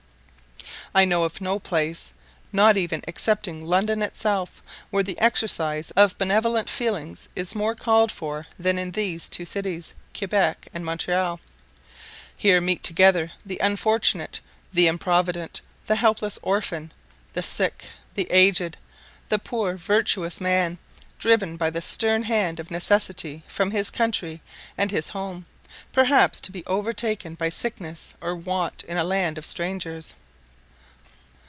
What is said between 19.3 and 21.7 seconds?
poor virtuous man, driven by